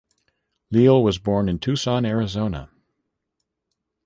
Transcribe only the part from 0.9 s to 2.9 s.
was born in Tucson, Arizona.